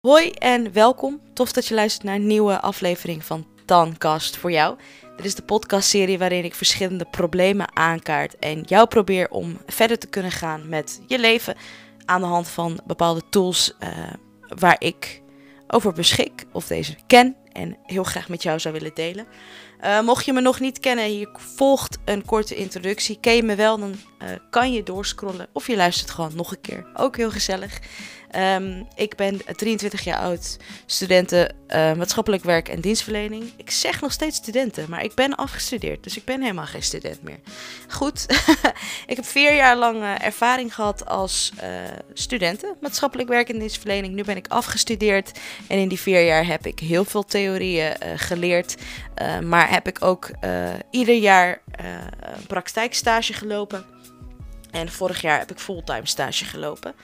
Hoi 0.00 0.30
en 0.30 0.72
welkom. 0.72 1.20
Tof 1.32 1.52
dat 1.52 1.66
je 1.66 1.74
luistert 1.74 2.04
naar 2.04 2.14
een 2.14 2.26
nieuwe 2.26 2.60
aflevering 2.60 3.24
van 3.24 3.46
Tancast 3.66 4.36
voor 4.36 4.52
jou. 4.52 4.78
Dit 5.16 5.24
is 5.24 5.34
de 5.34 5.42
podcastserie 5.42 6.18
waarin 6.18 6.44
ik 6.44 6.54
verschillende 6.54 7.06
problemen 7.10 7.76
aankaart 7.76 8.38
en 8.38 8.60
jou 8.60 8.86
probeer 8.86 9.30
om 9.30 9.58
verder 9.66 9.98
te 9.98 10.06
kunnen 10.06 10.30
gaan 10.30 10.68
met 10.68 11.00
je 11.06 11.18
leven 11.18 11.56
aan 12.04 12.20
de 12.20 12.26
hand 12.26 12.48
van 12.48 12.80
bepaalde 12.86 13.22
tools 13.30 13.74
uh, 13.80 13.88
waar 14.58 14.76
ik 14.78 15.22
over 15.66 15.92
beschik 15.92 16.46
of 16.52 16.66
deze 16.66 16.96
ken 17.06 17.36
en 17.52 17.76
heel 17.82 18.04
graag 18.04 18.28
met 18.28 18.42
jou 18.42 18.58
zou 18.58 18.74
willen 18.74 18.94
delen. 18.94 19.26
Uh, 19.84 20.00
mocht 20.00 20.24
je 20.24 20.32
me 20.32 20.40
nog 20.40 20.60
niet 20.60 20.80
kennen, 20.80 21.04
hier 21.04 21.28
volgt 21.56 21.98
een 22.04 22.24
korte 22.24 22.54
introductie. 22.54 23.18
Ken 23.20 23.36
je 23.36 23.42
me 23.42 23.54
wel, 23.54 23.78
dan 23.78 23.90
uh, 24.22 24.28
kan 24.50 24.72
je 24.72 24.82
doorscrollen 24.82 25.48
of 25.52 25.66
je 25.66 25.76
luistert 25.76 26.10
gewoon 26.10 26.32
nog 26.34 26.50
een 26.50 26.60
keer. 26.60 26.86
Ook 26.94 27.16
heel 27.16 27.30
gezellig. 27.30 27.78
Um, 28.36 28.86
ik 28.94 29.16
ben 29.16 29.40
23 29.56 30.04
jaar 30.04 30.18
oud, 30.18 30.56
studenten 30.86 31.54
uh, 31.68 31.92
maatschappelijk 31.92 32.42
werk 32.42 32.68
en 32.68 32.80
dienstverlening. 32.80 33.52
Ik 33.56 33.70
zeg 33.70 34.00
nog 34.00 34.12
steeds 34.12 34.36
studenten, 34.36 34.86
maar 34.88 35.04
ik 35.04 35.14
ben 35.14 35.34
afgestudeerd, 35.34 36.02
dus 36.04 36.16
ik 36.16 36.24
ben 36.24 36.40
helemaal 36.40 36.66
geen 36.66 36.82
student 36.82 37.22
meer. 37.22 37.38
Goed, 37.88 38.26
ik 39.06 39.16
heb 39.16 39.24
vier 39.24 39.54
jaar 39.54 39.76
lang 39.76 40.02
ervaring 40.18 40.74
gehad 40.74 41.06
als 41.06 41.52
uh, 41.62 41.68
studenten 42.12 42.76
maatschappelijk 42.80 43.28
werk 43.28 43.48
en 43.48 43.58
dienstverlening. 43.58 44.14
Nu 44.14 44.24
ben 44.24 44.36
ik 44.36 44.48
afgestudeerd 44.48 45.38
en 45.68 45.78
in 45.78 45.88
die 45.88 46.00
vier 46.00 46.24
jaar 46.24 46.46
heb 46.46 46.66
ik 46.66 46.78
heel 46.78 47.04
veel 47.04 47.24
theorieën 47.24 47.96
geleerd. 48.16 48.74
maar 49.42 49.69
heb 49.70 49.86
ik 49.86 50.04
ook 50.04 50.30
ieder 50.90 51.14
jaar 51.14 51.62
een 51.70 52.46
praktijkstage 52.46 53.32
gelopen. 53.32 53.84
En 54.70 54.88
vorig 54.92 55.20
jaar 55.20 55.38
heb 55.38 55.50
ik 55.50 55.58
fulltime 55.58 56.06
stage 56.06 56.44
gelopen. 56.44 56.94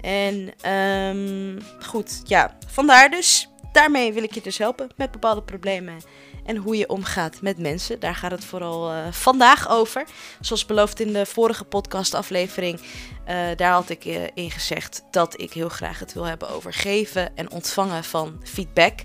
En 0.00 0.70
um, 0.72 1.58
goed, 1.80 2.20
ja, 2.24 2.56
vandaar 2.66 3.10
dus. 3.10 3.48
Daarmee 3.72 4.12
wil 4.12 4.22
ik 4.22 4.34
je 4.34 4.40
dus 4.40 4.58
helpen 4.58 4.90
met 4.96 5.10
bepaalde 5.10 5.42
problemen 5.42 6.00
en 6.44 6.56
hoe 6.56 6.76
je 6.76 6.88
omgaat 6.88 7.40
met 7.40 7.58
mensen. 7.58 8.00
Daar 8.00 8.14
gaat 8.14 8.30
het 8.30 8.44
vooral 8.44 8.92
uh, 8.92 9.06
vandaag 9.10 9.68
over. 9.68 10.04
Zoals 10.40 10.66
beloofd 10.66 11.00
in 11.00 11.12
de 11.12 11.26
vorige 11.26 11.64
podcastaflevering, 11.64 12.80
uh, 12.80 13.36
daar 13.56 13.72
had 13.72 13.88
ik 13.88 14.04
uh, 14.04 14.22
in 14.34 14.50
gezegd 14.50 15.02
dat 15.10 15.40
ik 15.40 15.52
heel 15.52 15.68
graag 15.68 15.98
het 15.98 16.12
wil 16.12 16.24
hebben 16.24 16.50
over 16.50 16.72
geven 16.72 17.36
en 17.36 17.50
ontvangen 17.50 18.04
van 18.04 18.40
feedback. 18.44 19.00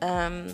Um, 0.00 0.44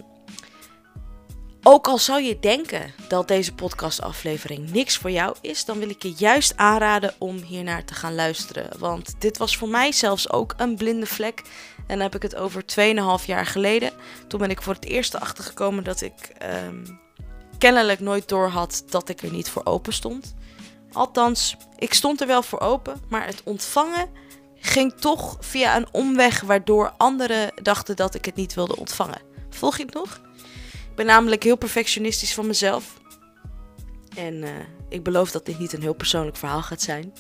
ook 1.63 1.87
al 1.87 1.99
zou 1.99 2.23
je 2.23 2.39
denken 2.39 2.93
dat 3.09 3.29
deze 3.29 3.55
podcastaflevering 3.55 4.71
niks 4.71 4.97
voor 4.97 5.11
jou 5.11 5.37
is, 5.41 5.65
dan 5.65 5.79
wil 5.79 5.89
ik 5.89 6.03
je 6.03 6.15
juist 6.17 6.57
aanraden 6.57 7.15
om 7.19 7.37
hiernaar 7.37 7.85
te 7.85 7.95
gaan 7.95 8.15
luisteren. 8.15 8.79
Want 8.79 9.15
dit 9.19 9.39
was 9.39 9.57
voor 9.57 9.69
mij 9.69 9.93
zelfs 9.93 10.31
ook 10.31 10.55
een 10.57 10.77
blinde 10.77 11.07
vlek. 11.07 11.43
En 11.77 11.85
dan 11.87 12.01
heb 12.01 12.15
ik 12.15 12.23
het 12.23 12.37
over 12.37 12.65
2,5 13.21 13.27
jaar 13.27 13.47
geleden. 13.47 13.93
Toen 14.29 14.41
ben 14.41 14.51
ik 14.51 14.63
voor 14.63 14.75
het 14.75 14.85
eerst 14.85 15.15
erachter 15.15 15.45
gekomen 15.45 15.85
dat 15.85 16.01
ik 16.01 16.33
um, 16.65 17.01
kennelijk 17.59 18.01
nooit 18.01 18.29
door 18.29 18.49
had 18.49 18.83
dat 18.89 19.09
ik 19.09 19.23
er 19.23 19.33
niet 19.33 19.49
voor 19.49 19.65
open 19.65 19.93
stond. 19.93 20.35
Althans, 20.93 21.57
ik 21.79 21.95
stond 21.95 22.21
er 22.21 22.27
wel 22.27 22.43
voor 22.43 22.61
open, 22.61 23.01
maar 23.09 23.27
het 23.27 23.43
ontvangen 23.45 24.11
ging 24.61 24.93
toch 24.93 25.37
via 25.41 25.77
een 25.77 25.89
omweg 25.93 26.41
waardoor 26.41 26.93
anderen 26.97 27.53
dachten 27.63 27.97
dat 27.97 28.15
ik 28.15 28.25
het 28.25 28.35
niet 28.35 28.55
wilde 28.55 28.77
ontvangen. 28.77 29.23
Volg 29.51 29.77
je 29.77 29.85
het 29.85 29.95
nog? 29.95 30.21
Ben 31.01 31.09
namelijk 31.09 31.43
heel 31.43 31.57
perfectionistisch 31.57 32.35
van 32.35 32.47
mezelf. 32.47 33.01
En 34.17 34.35
uh, 34.35 34.49
ik 34.89 35.03
beloof 35.03 35.31
dat 35.31 35.47
dit 35.47 35.59
niet 35.59 35.73
een 35.73 35.81
heel 35.81 35.95
persoonlijk 35.95 36.37
verhaal 36.37 36.63
gaat 36.63 36.83
zijn. 36.83 37.13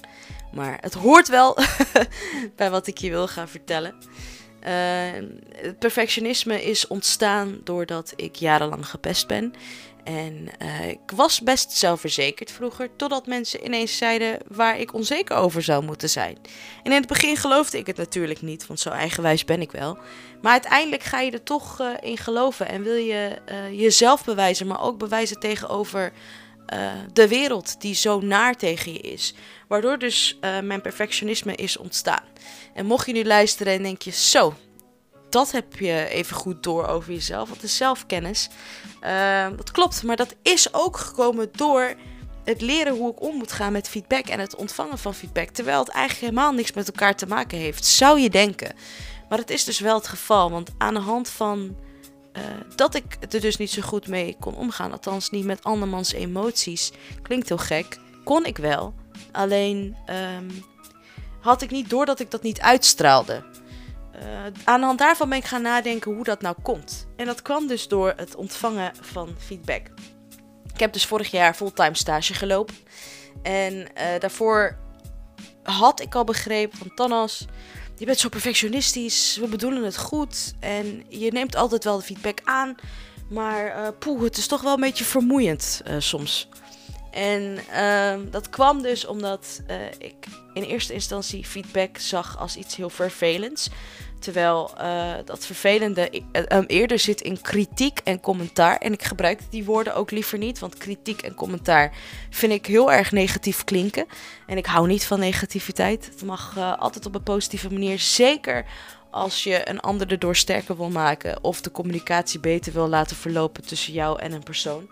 Maar 0.53 0.78
het 0.81 0.95
hoort 0.95 1.28
wel 1.28 1.59
bij 2.56 2.70
wat 2.70 2.87
ik 2.87 2.98
je 2.98 3.11
wil 3.11 3.28
gaan 3.28 3.48
vertellen. 3.48 3.95
Uh, 4.62 4.69
het 5.56 5.78
perfectionisme 5.78 6.64
is 6.64 6.87
ontstaan 6.87 7.61
doordat 7.64 8.12
ik 8.17 8.34
jarenlang 8.34 8.87
gepest 8.87 9.27
ben. 9.27 9.53
En 10.05 10.48
uh, 10.62 10.89
ik 10.89 11.11
was 11.15 11.41
best 11.41 11.73
zelfverzekerd 11.73 12.51
vroeger, 12.51 12.89
totdat 12.97 13.27
mensen 13.27 13.65
ineens 13.65 13.97
zeiden 13.97 14.38
waar 14.49 14.78
ik 14.78 14.94
onzeker 14.94 15.37
over 15.37 15.62
zou 15.62 15.84
moeten 15.84 16.11
zijn. 16.11 16.37
En 16.83 16.93
in 16.93 16.99
het 16.99 17.06
begin 17.06 17.37
geloofde 17.37 17.78
ik 17.78 17.87
het 17.87 17.97
natuurlijk 17.97 18.43
niet, 18.43 18.66
want 18.66 18.81
zo 18.81 18.88
eigenwijs 18.88 19.44
ben 19.44 19.61
ik 19.61 19.71
wel. 19.71 19.99
Maar 20.43 20.53
uiteindelijk 20.53 21.03
ga 21.03 21.21
je 21.21 21.31
er 21.31 21.43
toch 21.43 21.81
uh, 21.81 21.91
in 22.00 22.16
geloven 22.16 22.69
en 22.69 22.83
wil 22.83 22.94
je 22.94 23.38
uh, 23.50 23.81
jezelf 23.81 24.25
bewijzen, 24.25 24.66
maar 24.66 24.83
ook 24.83 24.99
bewijzen 24.99 25.41
tegenover 25.41 26.12
de 27.12 27.28
wereld 27.28 27.81
die 27.81 27.94
zo 27.94 28.21
naar 28.21 28.56
tegen 28.56 28.93
je 28.93 28.99
is. 28.99 29.34
Waardoor 29.69 29.99
dus 29.99 30.38
mijn 30.41 30.81
perfectionisme 30.81 31.55
is 31.55 31.77
ontstaan. 31.77 32.25
En 32.75 32.87
mocht 32.87 33.06
je 33.06 33.12
nu 33.12 33.25
luisteren 33.25 33.72
en 33.72 33.82
denk 33.82 34.03
je, 34.03 34.11
zo, 34.11 34.55
dat 35.31 35.51
heb 35.51 35.79
je 35.79 36.09
even 36.09 36.37
goed 36.37 36.63
door 36.63 36.87
over 36.87 37.13
jezelf. 37.13 37.49
Wat 37.49 37.63
is 37.63 37.77
zelfkennis. 37.77 38.49
Uh, 39.05 39.49
dat 39.57 39.71
klopt, 39.71 40.03
maar 40.03 40.17
dat 40.17 40.35
is 40.43 40.75
ook 40.75 40.97
gekomen 40.97 41.49
door 41.53 41.95
het 42.45 42.61
leren 42.61 42.97
hoe 42.97 43.11
ik 43.11 43.23
om 43.23 43.37
moet 43.37 43.53
gaan 43.53 43.73
met 43.73 43.89
feedback 43.89 44.27
en 44.27 44.41
het 44.41 44.57
ontvangen 44.57 44.99
van 44.99 45.15
feedback. 45.15 45.49
Terwijl 45.49 45.79
het 45.79 45.89
eigenlijk 45.89 46.21
helemaal 46.21 46.53
niks 46.53 46.73
met 46.73 46.87
elkaar 46.87 47.17
te 47.17 47.27
maken 47.27 47.59
heeft, 47.59 47.85
zou 47.85 48.21
je 48.21 48.31
denken. 48.31 48.75
Maar 49.29 49.39
het 49.39 49.51
is 49.51 49.65
dus 49.65 49.79
wel 49.79 49.95
het 49.95 50.09
geval, 50.09 50.51
want 50.51 50.71
aan 50.79 50.95
de 50.95 51.01
hand 51.01 51.29
van 51.29 51.77
uh, 52.37 52.43
dat 52.77 52.95
ik 52.95 53.17
er 53.31 53.41
dus 53.41 53.57
niet 53.57 53.71
zo 53.71 53.83
goed 53.83 54.09
mee 54.09 54.37
kon 54.41 54.55
omgaan, 54.55 54.93
althans 54.93 55.31
niet 55.31 55.45
met 55.45 55.65
andermans 55.65 56.12
emoties, 56.12 56.93
klinkt 57.23 57.49
heel 57.49 57.59
gek, 57.59 57.99
kon 58.25 58.45
ik 58.45 58.57
wel. 58.57 58.95
Alleen 59.33 59.97
um, 60.37 60.65
had 61.41 61.62
ik 61.62 61.71
niet 61.71 61.91
door 61.91 62.07
dat 62.07 62.21
ik 62.21 62.31
dat 62.31 62.43
niet 62.43 62.61
uitstraalde. 62.61 63.45
Uh, 64.20 64.26
aan 64.64 64.81
de 64.81 64.86
hand 64.86 64.98
daarvan 64.98 65.28
ben 65.28 65.38
ik 65.38 65.44
gaan 65.44 65.62
nadenken 65.62 66.14
hoe 66.14 66.25
dat 66.25 66.41
nou 66.41 66.56
komt. 66.62 67.06
En 67.16 67.26
dat 67.26 67.42
kwam 67.42 67.66
dus 67.66 67.88
door 67.88 68.12
het 68.16 68.34
ontvangen 68.34 68.92
van 69.00 69.34
feedback. 69.38 69.86
Ik 70.75 70.81
heb 70.81 70.92
dus 70.92 71.06
vorig 71.06 71.31
jaar 71.31 71.54
fulltime 71.54 71.97
stage 71.97 72.34
gelopen. 72.34 72.75
En 73.42 73.75
uh, 73.75 73.86
daarvoor 74.19 74.78
had 75.62 76.00
ik 76.00 76.14
al 76.14 76.25
begrepen 76.25 76.78
van 76.78 76.94
Thanos, 76.94 77.47
je 77.97 78.04
bent 78.04 78.19
zo 78.19 78.28
perfectionistisch, 78.28 79.36
we 79.41 79.47
bedoelen 79.47 79.84
het 79.84 79.98
goed 79.98 80.54
en 80.60 81.04
je 81.08 81.32
neemt 81.32 81.56
altijd 81.56 81.84
wel 81.84 81.97
de 81.97 82.04
feedback 82.04 82.38
aan. 82.44 82.75
Maar 83.28 83.66
uh, 83.66 83.88
poeh, 83.98 84.22
het 84.22 84.37
is 84.37 84.47
toch 84.47 84.60
wel 84.60 84.75
een 84.75 84.81
beetje 84.81 85.04
vermoeiend 85.04 85.82
soms. 85.98 86.48
En 87.10 87.59
uh, 87.72 88.31
dat 88.31 88.50
kwam 88.50 88.82
dus 88.82 89.06
omdat 89.06 89.62
uh, 89.71 89.76
ik 89.98 90.26
in 90.54 90.62
eerste 90.62 90.93
instantie 90.93 91.44
feedback 91.44 91.98
zag 91.98 92.38
als 92.38 92.56
iets 92.56 92.76
heel 92.76 92.91
vervelends. 92.91 93.69
Terwijl 94.19 94.71
uh, 94.81 95.12
dat 95.25 95.47
vervelende 95.47 96.22
um, 96.49 96.65
eerder 96.66 96.99
zit 96.99 97.20
in 97.20 97.41
kritiek 97.41 98.00
en 98.04 98.20
commentaar. 98.20 98.76
En 98.76 98.93
ik 98.93 99.03
gebruik 99.03 99.41
die 99.50 99.65
woorden 99.65 99.94
ook 99.94 100.10
liever 100.10 100.38
niet, 100.38 100.59
want 100.59 100.78
kritiek 100.78 101.22
en 101.22 101.34
commentaar 101.34 101.93
vind 102.31 102.53
ik 102.53 102.66
heel 102.66 102.93
erg 102.93 103.12
negatief 103.12 103.65
klinken. 103.65 104.06
En 104.47 104.56
ik 104.56 104.66
hou 104.66 104.87
niet 104.87 105.06
van 105.06 105.19
negativiteit. 105.19 106.06
Het 106.06 106.22
mag 106.22 106.59
altijd 106.78 107.06
op 107.06 107.15
een 107.15 107.22
positieve 107.22 107.72
manier, 107.72 107.99
zeker 107.99 108.65
als 109.10 109.44
je 109.44 109.69
een 109.69 109.81
ander 109.81 110.10
erdoor 110.10 110.37
sterker 110.37 110.76
wil 110.76 110.91
maken 110.91 111.44
of 111.44 111.60
de 111.60 111.70
communicatie 111.70 112.41
beter 112.41 112.72
wil 112.72 112.88
laten 112.88 113.16
verlopen 113.16 113.66
tussen 113.66 113.93
jou 113.93 114.20
en 114.20 114.32
een 114.32 114.43
persoon. 114.43 114.88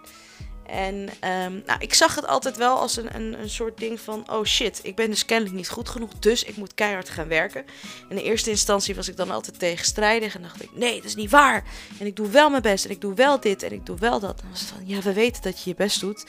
En 0.68 0.94
um, 0.94 1.62
nou, 1.66 1.78
ik 1.78 1.94
zag 1.94 2.14
het 2.14 2.26
altijd 2.26 2.56
wel 2.56 2.78
als 2.78 2.96
een, 2.96 3.14
een, 3.14 3.40
een 3.40 3.50
soort 3.50 3.78
ding 3.78 4.00
van: 4.00 4.30
oh 4.30 4.44
shit, 4.44 4.80
ik 4.82 4.96
ben 4.96 5.10
dus 5.10 5.24
kennelijk 5.24 5.56
niet 5.56 5.68
goed 5.68 5.88
genoeg, 5.88 6.10
dus 6.18 6.44
ik 6.44 6.56
moet 6.56 6.74
keihard 6.74 7.08
gaan 7.08 7.28
werken. 7.28 7.64
In 8.08 8.16
de 8.16 8.22
eerste 8.22 8.50
instantie 8.50 8.94
was 8.94 9.08
ik 9.08 9.16
dan 9.16 9.30
altijd 9.30 9.58
tegenstrijdig 9.58 10.34
en 10.34 10.42
dacht 10.42 10.62
ik: 10.62 10.70
nee, 10.72 10.94
dat 10.94 11.04
is 11.04 11.14
niet 11.14 11.30
waar. 11.30 11.64
En 11.98 12.06
ik 12.06 12.16
doe 12.16 12.28
wel 12.28 12.50
mijn 12.50 12.62
best 12.62 12.84
en 12.84 12.90
ik 12.90 13.00
doe 13.00 13.14
wel 13.14 13.40
dit 13.40 13.62
en 13.62 13.72
ik 13.72 13.86
doe 13.86 13.98
wel 13.98 14.20
dat. 14.20 14.38
Dan 14.38 14.50
was 14.50 14.60
het 14.60 14.68
van: 14.68 14.86
ja, 14.86 15.00
we 15.00 15.12
weten 15.12 15.42
dat 15.42 15.62
je 15.62 15.70
je 15.70 15.76
best 15.76 16.00
doet. 16.00 16.26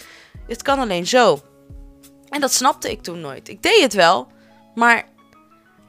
Het 0.48 0.62
kan 0.62 0.80
alleen 0.80 1.08
zo. 1.08 1.42
En 2.30 2.42
dat 2.42 2.54
snapte 2.54 2.92
ik 2.92 3.02
toen 3.02 3.20
nooit. 3.20 3.50
Ik 3.50 3.64
deed 3.64 3.82
het 3.82 3.94
wel, 3.94 4.28
maar 4.76 5.08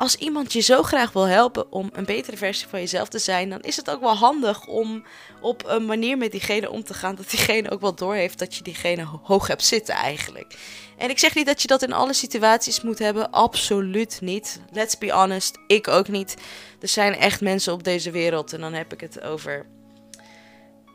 als 0.00 0.16
iemand 0.16 0.52
je 0.52 0.60
zo 0.60 0.82
graag 0.82 1.12
wil 1.12 1.26
helpen 1.26 1.72
om 1.72 1.90
een 1.92 2.04
betere 2.04 2.36
versie 2.36 2.68
van 2.68 2.80
jezelf 2.80 3.08
te 3.08 3.18
zijn, 3.18 3.50
dan 3.50 3.60
is 3.60 3.76
het 3.76 3.90
ook 3.90 4.00
wel 4.00 4.14
handig 4.14 4.66
om 4.66 5.04
op 5.40 5.62
een 5.66 5.84
manier 5.84 6.18
met 6.18 6.30
diegene 6.30 6.70
om 6.70 6.84
te 6.84 6.94
gaan 6.94 7.14
dat 7.14 7.30
diegene 7.30 7.70
ook 7.70 7.80
wel 7.80 7.94
doorheeft 7.94 8.38
dat 8.38 8.54
je 8.54 8.62
diegene 8.62 9.04
hoog 9.22 9.46
hebt 9.46 9.64
zitten 9.64 9.94
eigenlijk. 9.94 10.58
En 10.96 11.10
ik 11.10 11.18
zeg 11.18 11.34
niet 11.34 11.46
dat 11.46 11.62
je 11.62 11.68
dat 11.68 11.82
in 11.82 11.92
alle 11.92 12.12
situaties 12.12 12.80
moet 12.80 12.98
hebben, 12.98 13.30
absoluut 13.30 14.20
niet. 14.20 14.60
Let's 14.72 14.98
be 14.98 15.12
honest, 15.12 15.58
ik 15.66 15.88
ook 15.88 16.08
niet. 16.08 16.36
Er 16.80 16.88
zijn 16.88 17.14
echt 17.14 17.40
mensen 17.40 17.72
op 17.72 17.84
deze 17.84 18.10
wereld 18.10 18.52
en 18.52 18.60
dan 18.60 18.72
heb 18.72 18.92
ik 18.92 19.00
het 19.00 19.22
over, 19.22 19.66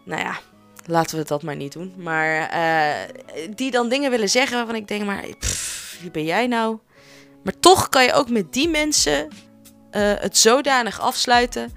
nou 0.06 0.22
ja, 0.22 0.40
laten 0.86 1.18
we 1.18 1.24
dat 1.24 1.44
maar 1.44 1.56
niet 1.56 1.74
doen. 1.74 1.94
Maar 1.98 2.54
uh, 2.54 3.16
die 3.56 3.72
dan 3.72 3.90
dingen 3.90 4.12
willen 4.12 4.30
zeggen 4.30 4.58
waarvan 4.58 4.76
ik 4.76 4.88
denk, 4.88 5.06
maar 5.06 5.26
wie 6.02 6.12
ben 6.12 6.26
jij 6.26 6.48
nou? 6.48 6.80
Maar 7.46 7.60
toch 7.60 7.90
kan 7.90 8.04
je 8.04 8.14
ook 8.14 8.30
met 8.30 8.54
die 8.54 8.70
mensen 8.70 9.28
uh, 9.28 9.32
het 10.16 10.38
zodanig 10.38 11.00
afsluiten 11.00 11.72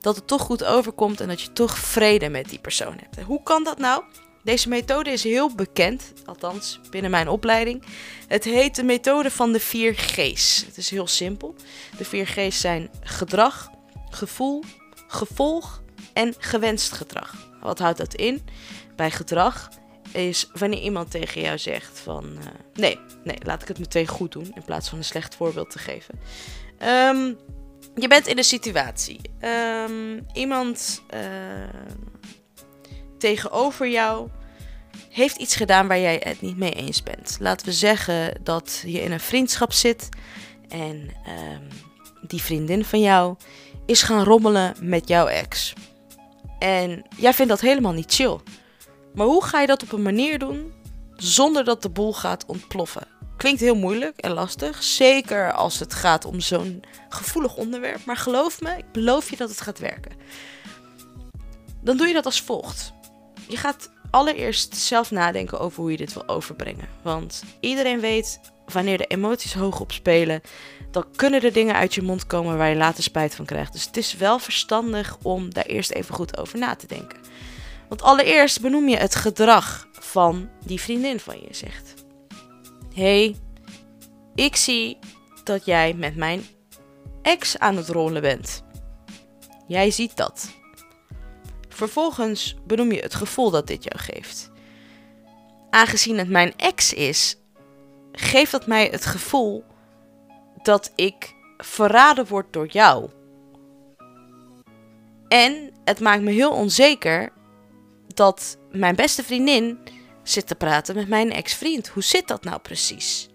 dat 0.00 0.16
het 0.16 0.26
toch 0.26 0.42
goed 0.42 0.64
overkomt 0.64 1.20
en 1.20 1.28
dat 1.28 1.40
je 1.40 1.52
toch 1.52 1.78
vrede 1.78 2.28
met 2.28 2.48
die 2.48 2.58
persoon 2.58 2.98
hebt. 3.00 3.26
Hoe 3.26 3.42
kan 3.42 3.64
dat 3.64 3.78
nou? 3.78 4.02
Deze 4.42 4.68
methode 4.68 5.10
is 5.10 5.22
heel 5.22 5.54
bekend, 5.54 6.12
althans 6.24 6.80
binnen 6.90 7.10
mijn 7.10 7.28
opleiding. 7.28 7.84
Het 8.26 8.44
heet 8.44 8.74
de 8.74 8.82
methode 8.82 9.30
van 9.30 9.52
de 9.52 9.60
vier 9.60 9.94
G's. 9.94 10.64
Het 10.66 10.76
is 10.76 10.90
heel 10.90 11.06
simpel. 11.06 11.54
De 11.96 12.04
vier 12.04 12.26
G's 12.26 12.60
zijn 12.60 12.90
gedrag, 13.00 13.70
gevoel, 14.10 14.64
gevolg 15.06 15.82
en 16.12 16.34
gewenst 16.38 16.92
gedrag. 16.92 17.34
Wat 17.60 17.78
houdt 17.78 17.98
dat 17.98 18.14
in? 18.14 18.46
Bij 18.96 19.10
gedrag 19.10 19.68
is 20.12 20.50
wanneer 20.52 20.80
iemand 20.80 21.10
tegen 21.10 21.40
jou 21.40 21.58
zegt 21.58 21.98
van... 21.98 22.24
Uh, 22.38 22.44
nee, 22.74 22.98
nee, 23.24 23.36
laat 23.42 23.62
ik 23.62 23.68
het 23.68 23.78
meteen 23.78 24.06
goed 24.06 24.32
doen 24.32 24.52
in 24.54 24.64
plaats 24.64 24.88
van 24.88 24.98
een 24.98 25.04
slecht 25.04 25.34
voorbeeld 25.34 25.70
te 25.70 25.78
geven. 25.78 26.20
Um, 26.82 27.38
je 27.94 28.08
bent 28.08 28.26
in 28.26 28.38
een 28.38 28.44
situatie. 28.44 29.20
Um, 29.88 30.26
iemand 30.32 31.02
uh, 31.14 31.20
tegenover 33.18 33.88
jou 33.88 34.28
heeft 35.10 35.36
iets 35.36 35.56
gedaan 35.56 35.88
waar 35.88 36.00
jij 36.00 36.20
het 36.24 36.40
niet 36.40 36.56
mee 36.56 36.72
eens 36.72 37.02
bent. 37.02 37.36
Laten 37.40 37.66
we 37.66 37.72
zeggen 37.72 38.40
dat 38.42 38.82
je 38.86 39.00
in 39.00 39.12
een 39.12 39.20
vriendschap 39.20 39.72
zit 39.72 40.08
en 40.68 41.10
um, 41.26 41.68
die 42.26 42.42
vriendin 42.42 42.84
van 42.84 43.00
jou 43.00 43.36
is 43.86 44.02
gaan 44.02 44.24
rommelen 44.24 44.74
met 44.80 45.08
jouw 45.08 45.26
ex. 45.26 45.72
En 46.58 47.04
jij 47.16 47.32
vindt 47.32 47.50
dat 47.50 47.60
helemaal 47.60 47.92
niet 47.92 48.14
chill. 48.14 48.38
Maar 49.18 49.26
hoe 49.26 49.44
ga 49.44 49.60
je 49.60 49.66
dat 49.66 49.82
op 49.82 49.92
een 49.92 50.02
manier 50.02 50.38
doen 50.38 50.72
zonder 51.16 51.64
dat 51.64 51.82
de 51.82 51.88
boel 51.88 52.12
gaat 52.12 52.46
ontploffen? 52.46 53.06
Klinkt 53.36 53.60
heel 53.60 53.74
moeilijk 53.74 54.18
en 54.18 54.30
lastig, 54.30 54.82
zeker 54.82 55.52
als 55.52 55.78
het 55.78 55.94
gaat 55.94 56.24
om 56.24 56.40
zo'n 56.40 56.84
gevoelig 57.08 57.56
onderwerp. 57.56 58.04
Maar 58.04 58.16
geloof 58.16 58.60
me, 58.60 58.76
ik 58.76 58.92
beloof 58.92 59.30
je 59.30 59.36
dat 59.36 59.48
het 59.48 59.60
gaat 59.60 59.78
werken. 59.78 60.12
Dan 61.82 61.96
doe 61.96 62.06
je 62.06 62.12
dat 62.12 62.24
als 62.24 62.42
volgt. 62.42 62.92
Je 63.48 63.56
gaat 63.56 63.90
allereerst 64.10 64.76
zelf 64.76 65.10
nadenken 65.10 65.60
over 65.60 65.80
hoe 65.80 65.90
je 65.90 65.96
dit 65.96 66.12
wil 66.12 66.28
overbrengen. 66.28 66.88
Want 67.02 67.42
iedereen 67.60 68.00
weet 68.00 68.40
wanneer 68.66 68.98
de 68.98 69.06
emoties 69.06 69.54
hoog 69.54 69.80
opspelen, 69.80 70.40
dan 70.90 71.04
kunnen 71.16 71.42
er 71.42 71.52
dingen 71.52 71.74
uit 71.74 71.94
je 71.94 72.02
mond 72.02 72.26
komen 72.26 72.56
waar 72.56 72.68
je 72.68 72.76
later 72.76 73.02
spijt 73.02 73.34
van 73.34 73.44
krijgt. 73.44 73.72
Dus 73.72 73.84
het 73.84 73.96
is 73.96 74.16
wel 74.16 74.38
verstandig 74.38 75.16
om 75.22 75.54
daar 75.54 75.66
eerst 75.66 75.90
even 75.90 76.14
goed 76.14 76.38
over 76.38 76.58
na 76.58 76.76
te 76.76 76.86
denken. 76.86 77.18
Want 77.88 78.02
allereerst 78.02 78.60
benoem 78.60 78.88
je 78.88 78.96
het 78.96 79.14
gedrag 79.14 79.88
van 79.92 80.50
die 80.64 80.80
vriendin 80.80 81.20
van 81.20 81.40
je 81.40 81.54
zegt. 81.54 81.94
hey, 82.94 83.36
ik 84.34 84.56
zie 84.56 84.98
dat 85.44 85.64
jij 85.64 85.94
met 85.94 86.16
mijn 86.16 86.46
ex 87.22 87.58
aan 87.58 87.76
het 87.76 87.88
rollen 87.88 88.22
bent. 88.22 88.62
Jij 89.66 89.90
ziet 89.90 90.16
dat. 90.16 90.50
Vervolgens 91.68 92.56
benoem 92.66 92.92
je 92.92 93.00
het 93.00 93.14
gevoel 93.14 93.50
dat 93.50 93.66
dit 93.66 93.84
jou 93.84 93.98
geeft. 93.98 94.50
Aangezien 95.70 96.18
het 96.18 96.28
mijn 96.28 96.56
ex 96.56 96.92
is, 96.92 97.36
geeft 98.12 98.52
dat 98.52 98.66
mij 98.66 98.86
het 98.86 99.06
gevoel 99.06 99.64
dat 100.62 100.92
ik 100.94 101.34
verraden 101.58 102.26
word 102.26 102.52
door 102.52 102.66
jou. 102.66 103.10
En 105.28 105.72
het 105.84 106.00
maakt 106.00 106.22
me 106.22 106.30
heel 106.30 106.52
onzeker 106.52 107.32
dat 108.18 108.58
mijn 108.70 108.94
beste 108.94 109.24
vriendin 109.24 109.78
zit 110.22 110.46
te 110.46 110.54
praten 110.54 110.94
met 110.94 111.08
mijn 111.08 111.32
ex-vriend. 111.32 111.88
Hoe 111.88 112.02
zit 112.02 112.28
dat 112.28 112.44
nou 112.44 112.58
precies? 112.58 113.28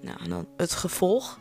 Nou, 0.00 0.18
en 0.22 0.30
dan 0.30 0.48
het 0.56 0.72
gevolg. 0.72 1.38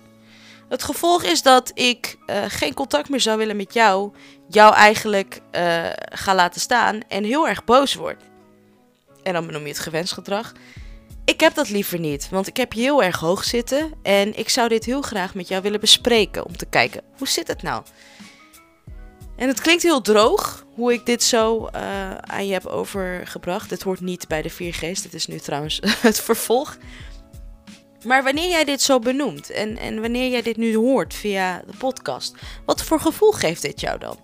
Het 0.69 0.83
gevolg 0.83 1.23
is 1.23 1.41
dat 1.41 1.71
ik 1.73 2.17
uh, 2.27 2.43
geen 2.47 2.73
contact 2.73 3.09
meer 3.09 3.19
zou 3.19 3.37
willen 3.37 3.55
met 3.55 3.73
jou, 3.73 4.11
jou 4.47 4.73
eigenlijk 4.73 5.41
uh, 5.51 5.85
ga 5.95 6.35
laten 6.35 6.61
staan 6.61 6.99
en 7.07 7.23
heel 7.23 7.47
erg 7.47 7.63
boos 7.63 7.93
word. 7.93 8.23
En 9.23 9.33
dan 9.33 9.45
benoem 9.45 9.61
je 9.61 9.67
het 9.67 9.79
gewenst 9.79 10.13
gedrag. 10.13 10.53
Ik 11.25 11.39
heb 11.39 11.53
dat 11.53 11.69
liever 11.69 11.99
niet, 11.99 12.29
want 12.29 12.47
ik 12.47 12.57
heb 12.57 12.73
je 12.73 12.81
heel 12.81 13.03
erg 13.03 13.19
hoog 13.19 13.43
zitten 13.43 13.93
en 14.03 14.37
ik 14.37 14.49
zou 14.49 14.67
dit 14.67 14.85
heel 14.85 15.01
graag 15.01 15.33
met 15.33 15.47
jou 15.47 15.61
willen 15.61 15.79
bespreken 15.79 16.45
om 16.45 16.57
te 16.57 16.65
kijken 16.65 17.01
hoe 17.17 17.27
zit 17.27 17.47
het 17.47 17.61
nou. 17.61 17.83
En 19.37 19.47
het 19.47 19.61
klinkt 19.61 19.83
heel 19.83 20.01
droog 20.01 20.65
hoe 20.73 20.93
ik 20.93 21.05
dit 21.05 21.23
zo 21.23 21.69
uh, 21.75 22.15
aan 22.15 22.47
je 22.47 22.53
heb 22.53 22.65
overgebracht. 22.65 23.69
Dit 23.69 23.83
hoort 23.83 24.01
niet 24.01 24.27
bij 24.27 24.41
de 24.41 24.51
4G's, 24.51 25.01
dit 25.01 25.13
is 25.13 25.27
nu 25.27 25.39
trouwens 25.39 25.79
het 26.01 26.21
vervolg. 26.21 26.77
Maar 28.05 28.23
wanneer 28.23 28.49
jij 28.49 28.63
dit 28.63 28.81
zo 28.81 28.99
benoemt 28.99 29.49
en, 29.49 29.77
en 29.77 30.01
wanneer 30.01 30.29
jij 30.31 30.41
dit 30.41 30.57
nu 30.57 30.75
hoort 30.75 31.13
via 31.13 31.63
de 31.67 31.77
podcast, 31.77 32.35
wat 32.65 32.83
voor 32.83 32.99
gevoel 32.99 33.31
geeft 33.31 33.61
dit 33.61 33.79
jou 33.79 33.99
dan? 33.99 34.17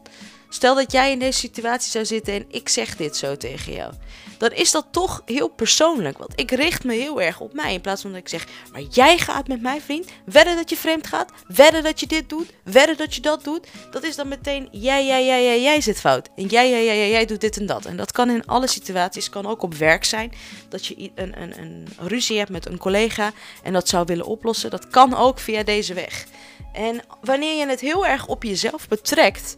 Stel 0.53 0.75
dat 0.75 0.91
jij 0.91 1.11
in 1.11 1.19
deze 1.19 1.39
situatie 1.39 1.91
zou 1.91 2.05
zitten 2.05 2.33
en 2.33 2.45
ik 2.47 2.69
zeg 2.69 2.95
dit 2.95 3.15
zo 3.17 3.37
tegen 3.37 3.73
jou. 3.73 3.93
Dan 4.37 4.51
is 4.51 4.71
dat 4.71 4.85
toch 4.91 5.21
heel 5.25 5.47
persoonlijk. 5.47 6.17
Want 6.17 6.31
ik 6.35 6.51
richt 6.51 6.83
me 6.83 6.93
heel 6.93 7.21
erg 7.21 7.39
op 7.39 7.53
mij. 7.53 7.73
In 7.73 7.81
plaats 7.81 8.01
van 8.01 8.11
dat 8.11 8.19
ik 8.19 8.29
zeg, 8.29 8.47
maar 8.71 8.81
jij 8.81 9.17
gaat 9.17 9.47
met 9.47 9.61
mijn 9.61 9.81
vriend. 9.81 10.05
Wedden 10.25 10.55
dat 10.55 10.69
je 10.69 10.75
vreemd 10.75 11.07
gaat. 11.07 11.31
Wedden 11.47 11.83
dat 11.83 11.99
je 11.99 12.07
dit 12.07 12.29
doet. 12.29 12.49
Wedden 12.63 12.97
dat 12.97 13.15
je 13.15 13.21
dat 13.21 13.43
doet. 13.43 13.67
Dat 13.91 14.03
is 14.03 14.15
dan 14.15 14.27
meteen, 14.27 14.67
jij, 14.71 15.05
jij, 15.05 15.25
jij, 15.25 15.43
jij, 15.43 15.61
jij 15.61 15.81
zit 15.81 15.99
fout. 15.99 16.29
En 16.35 16.45
jij, 16.45 16.69
jij, 16.69 16.85
jij, 16.85 16.97
jij, 16.97 17.09
jij 17.09 17.25
doet 17.25 17.41
dit 17.41 17.57
en 17.57 17.65
dat. 17.65 17.85
En 17.85 17.97
dat 17.97 18.11
kan 18.11 18.29
in 18.29 18.45
alle 18.45 18.67
situaties. 18.67 19.29
Kan 19.29 19.45
ook 19.45 19.61
op 19.61 19.73
werk 19.73 20.03
zijn. 20.03 20.31
Dat 20.69 20.85
je 20.85 21.11
een, 21.15 21.41
een, 21.41 21.59
een 21.59 21.87
ruzie 21.99 22.37
hebt 22.37 22.51
met 22.51 22.65
een 22.65 22.77
collega. 22.77 23.31
En 23.63 23.73
dat 23.73 23.89
zou 23.89 24.05
willen 24.05 24.25
oplossen. 24.25 24.69
Dat 24.69 24.87
kan 24.87 25.15
ook 25.15 25.39
via 25.39 25.63
deze 25.63 25.93
weg. 25.93 26.25
En 26.73 27.01
wanneer 27.21 27.57
je 27.57 27.67
het 27.67 27.79
heel 27.79 28.05
erg 28.05 28.27
op 28.27 28.43
jezelf 28.43 28.87
betrekt, 28.87 29.55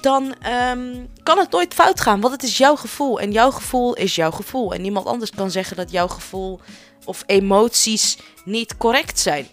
dan 0.00 0.34
um, 0.70 1.08
kan 1.22 1.38
het 1.38 1.50
nooit 1.50 1.74
fout 1.74 2.00
gaan. 2.00 2.20
Want 2.20 2.32
het 2.32 2.42
is 2.42 2.56
jouw 2.56 2.76
gevoel. 2.76 3.20
En 3.20 3.32
jouw 3.32 3.50
gevoel 3.50 3.94
is 3.94 4.14
jouw 4.14 4.30
gevoel. 4.30 4.74
En 4.74 4.80
niemand 4.80 5.06
anders 5.06 5.30
kan 5.30 5.50
zeggen 5.50 5.76
dat 5.76 5.90
jouw 5.90 6.08
gevoel 6.08 6.60
of 7.04 7.22
emoties 7.26 8.18
niet 8.44 8.76
correct 8.76 9.18
zijn. 9.18 9.46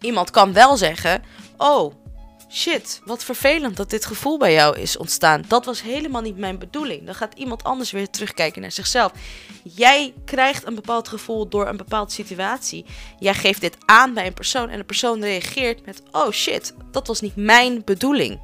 Iemand 0.00 0.30
kan 0.30 0.52
wel 0.52 0.76
zeggen: 0.76 1.22
Oh, 1.56 1.94
shit, 2.54 3.00
wat 3.04 3.24
vervelend 3.24 3.76
dat 3.76 3.90
dit 3.90 4.06
gevoel 4.06 4.38
bij 4.38 4.52
jou 4.52 4.78
is 4.78 4.96
ontstaan. 4.96 5.44
Dat 5.48 5.64
was 5.64 5.82
helemaal 5.82 6.22
niet 6.22 6.36
mijn 6.36 6.58
bedoeling. 6.58 7.04
Dan 7.04 7.14
gaat 7.14 7.34
iemand 7.34 7.64
anders 7.64 7.90
weer 7.90 8.10
terugkijken 8.10 8.60
naar 8.62 8.72
zichzelf. 8.72 9.12
Jij 9.62 10.14
krijgt 10.24 10.66
een 10.66 10.74
bepaald 10.74 11.08
gevoel 11.08 11.48
door 11.48 11.68
een 11.68 11.76
bepaalde 11.76 12.12
situatie. 12.12 12.84
Jij 13.18 13.34
geeft 13.34 13.60
dit 13.60 13.76
aan 13.84 14.14
bij 14.14 14.26
een 14.26 14.34
persoon 14.34 14.68
en 14.68 14.78
de 14.78 14.84
persoon 14.84 15.20
reageert 15.20 15.86
met: 15.86 16.02
Oh 16.10 16.30
shit, 16.30 16.74
dat 16.90 17.06
was 17.06 17.20
niet 17.20 17.36
mijn 17.36 17.82
bedoeling 17.84 18.40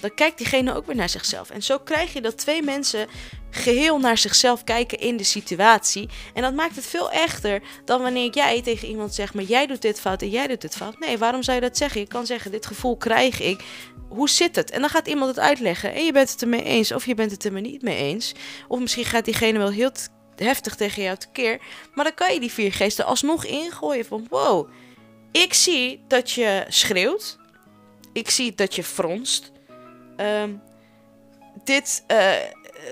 dan 0.00 0.14
kijkt 0.14 0.38
diegene 0.38 0.74
ook 0.74 0.86
weer 0.86 0.96
naar 0.96 1.08
zichzelf. 1.08 1.50
En 1.50 1.62
zo 1.62 1.78
krijg 1.78 2.12
je 2.12 2.20
dat 2.20 2.38
twee 2.38 2.62
mensen 2.62 3.08
geheel 3.50 3.98
naar 3.98 4.18
zichzelf 4.18 4.64
kijken 4.64 4.98
in 4.98 5.16
de 5.16 5.24
situatie. 5.24 6.08
En 6.34 6.42
dat 6.42 6.54
maakt 6.54 6.76
het 6.76 6.86
veel 6.86 7.10
echter 7.10 7.62
dan 7.84 8.02
wanneer 8.02 8.30
jij 8.30 8.62
tegen 8.62 8.88
iemand 8.88 9.14
zegt: 9.14 9.34
Maar 9.34 9.44
jij 9.44 9.66
doet 9.66 9.82
dit 9.82 10.00
fout 10.00 10.22
en 10.22 10.28
jij 10.28 10.46
doet 10.46 10.60
dit 10.60 10.76
fout. 10.76 10.98
Nee, 10.98 11.18
waarom 11.18 11.42
zou 11.42 11.56
je 11.56 11.62
dat 11.62 11.76
zeggen? 11.76 12.00
Je 12.00 12.06
kan 12.06 12.26
zeggen: 12.26 12.50
Dit 12.50 12.66
gevoel 12.66 12.96
krijg 12.96 13.40
ik. 13.40 13.60
Hoe 14.08 14.28
zit 14.28 14.56
het? 14.56 14.70
En 14.70 14.80
dan 14.80 14.90
gaat 14.90 15.08
iemand 15.08 15.30
het 15.30 15.44
uitleggen. 15.44 15.94
En 15.94 16.04
je 16.04 16.12
bent 16.12 16.30
het 16.30 16.42
ermee 16.42 16.62
eens 16.62 16.92
of 16.92 17.06
je 17.06 17.14
bent 17.14 17.30
het 17.30 17.44
er 17.44 17.52
maar 17.52 17.60
niet 17.60 17.82
mee 17.82 17.96
eens. 17.96 18.32
Of 18.68 18.80
misschien 18.80 19.04
gaat 19.04 19.24
diegene 19.24 19.58
wel 19.58 19.70
heel 19.70 19.92
heftig 20.36 20.74
tegen 20.74 21.02
jou 21.02 21.16
tekeer. 21.16 21.60
Maar 21.94 22.04
dan 22.04 22.14
kan 22.14 22.34
je 22.34 22.40
die 22.40 22.50
vier 22.52 22.72
geesten 22.72 23.04
alsnog 23.04 23.44
ingooien 23.44 24.04
van: 24.04 24.26
Wow, 24.28 24.70
ik 25.32 25.54
zie 25.54 26.04
dat 26.08 26.30
je 26.30 26.64
schreeuwt. 26.68 27.38
Ik 28.12 28.30
zie 28.30 28.54
dat 28.54 28.74
je 28.74 28.84
fronst. 28.84 29.52
Um, 30.20 30.62
dit 31.64 32.04
uh, 32.08 32.32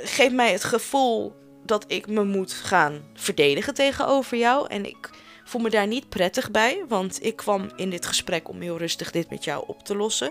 geeft 0.04 0.34
mij 0.34 0.52
het 0.52 0.64
gevoel 0.64 1.36
dat 1.64 1.84
ik 1.86 2.06
me 2.06 2.24
moet 2.24 2.52
gaan 2.52 3.02
verdedigen 3.14 3.74
tegenover 3.74 4.36
jou. 4.38 4.68
En 4.68 4.86
ik 4.86 5.10
voel 5.44 5.60
me 5.60 5.70
daar 5.70 5.86
niet 5.86 6.08
prettig 6.08 6.50
bij, 6.50 6.84
want 6.88 7.24
ik 7.24 7.36
kwam 7.36 7.70
in 7.76 7.90
dit 7.90 8.06
gesprek 8.06 8.48
om 8.48 8.60
heel 8.60 8.78
rustig 8.78 9.10
dit 9.10 9.30
met 9.30 9.44
jou 9.44 9.64
op 9.66 9.82
te 9.84 9.96
lossen. 9.96 10.30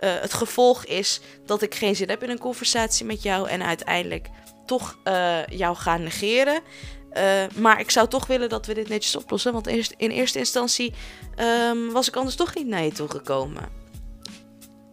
Uh, 0.00 0.20
het 0.20 0.32
gevolg 0.32 0.84
is 0.84 1.20
dat 1.46 1.62
ik 1.62 1.74
geen 1.74 1.96
zin 1.96 2.08
heb 2.08 2.22
in 2.22 2.30
een 2.30 2.38
conversatie 2.38 3.06
met 3.06 3.22
jou 3.22 3.48
en 3.48 3.62
uiteindelijk 3.62 4.28
toch 4.66 4.98
uh, 5.04 5.46
jou 5.46 5.76
ga 5.76 5.96
negeren. 5.96 6.60
Maar 7.54 7.80
ik 7.80 7.90
zou 7.90 8.08
toch 8.08 8.26
willen 8.26 8.48
dat 8.48 8.66
we 8.66 8.74
dit 8.74 8.88
netjes 8.88 9.16
oplossen. 9.16 9.52
Want 9.52 9.66
in 9.96 10.10
eerste 10.10 10.38
instantie 10.38 10.94
um, 11.70 11.92
was 11.92 12.08
ik 12.08 12.16
anders 12.16 12.36
toch 12.36 12.54
niet 12.54 12.66
naar 12.66 12.84
je 12.84 12.92
toe 12.92 13.08
gekomen. 13.08 13.79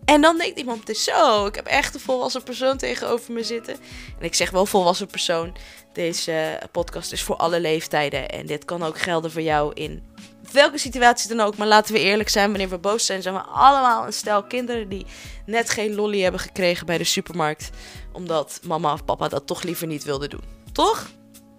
En 0.08 0.22
dan 0.22 0.38
denkt 0.38 0.60
iemand, 0.60 0.80
het 0.80 0.90
is 0.90 1.04
zo, 1.04 1.46
ik 1.46 1.56
heb 1.56 1.66
echt 1.66 1.94
een 1.94 2.00
volwassen 2.00 2.44
persoon 2.44 2.78
tegenover 2.78 3.34
me 3.34 3.44
zitten. 3.44 3.74
En 4.20 4.26
ik 4.26 4.36
zeg 4.36 4.50
wel 4.50 4.66
volwassen 4.66 5.08
persoon, 5.08 5.56
deze 5.94 6.62
podcast 6.72 7.12
is 7.12 7.22
voor 7.22 7.36
alle 7.36 7.60
leeftijden. 7.60 8.30
En 8.30 8.46
dit 8.46 8.66
kan 8.66 8.84
ook 8.84 9.00
gelden 9.00 9.32
voor 9.32 9.42
jou 9.42 9.74
in 9.74 10.04
welke 10.52 10.78
situatie 10.78 11.30
dan 11.30 11.40
ook. 11.40 11.58
Maar 11.58 11.68
laten 11.68 11.94
we 11.94 12.00
eerlijk 12.00 12.30
zijn, 12.30 12.50
wanneer 12.50 12.70
we 12.70 12.78
boos 12.78 13.06
zijn, 13.06 13.22
zijn 13.22 13.34
we 13.34 13.42
allemaal 13.42 14.06
een 14.06 14.14
stel 14.14 14.44
kinderen 14.44 14.90
die 14.90 15.06
net 15.46 15.70
geen 15.70 15.96
lolly 15.96 16.22
hebben 16.22 16.42
gekregen 16.42 16.86
bij 16.86 16.98
de 16.98 17.04
supermarkt. 17.04 17.70
Omdat 18.14 18.60
mama 18.64 18.94
of 18.94 19.06
papa 19.06 19.28
dat 19.28 19.48
toch 19.48 19.64
liever 19.64 19.88
niet 19.88 20.04
wilde 20.04 20.28
doen. 20.28 20.44
Toch? 20.72 21.10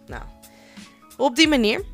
Nou, 0.06 0.22
op 1.16 1.36
die 1.36 1.48
manier. 1.48 1.84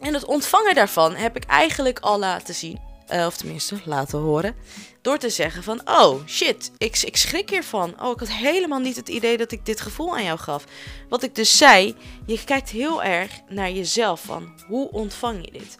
En 0.00 0.14
het 0.14 0.24
ontvangen 0.24 0.74
daarvan 0.74 1.14
heb 1.14 1.36
ik 1.36 1.44
eigenlijk 1.44 1.98
al 1.98 2.18
laten 2.18 2.54
zien. 2.54 2.80
Uh, 3.12 3.26
of 3.26 3.36
tenminste, 3.36 3.80
laten 3.84 4.18
horen. 4.18 4.54
Door 5.02 5.18
te 5.18 5.30
zeggen 5.30 5.62
van, 5.62 5.80
oh 5.84 6.26
shit, 6.26 6.70
ik, 6.78 7.02
ik 7.02 7.16
schrik 7.16 7.50
hiervan. 7.50 8.02
Oh, 8.02 8.10
ik 8.10 8.18
had 8.18 8.32
helemaal 8.32 8.78
niet 8.78 8.96
het 8.96 9.08
idee 9.08 9.36
dat 9.36 9.52
ik 9.52 9.66
dit 9.66 9.80
gevoel 9.80 10.14
aan 10.16 10.24
jou 10.24 10.38
gaf. 10.38 10.64
Wat 11.08 11.22
ik 11.22 11.34
dus 11.34 11.56
zei, 11.56 11.94
je 12.26 12.44
kijkt 12.44 12.70
heel 12.70 13.02
erg 13.02 13.30
naar 13.48 13.70
jezelf 13.70 14.20
van, 14.20 14.52
hoe 14.66 14.90
ontvang 14.90 15.44
je 15.44 15.50
dit? 15.58 15.76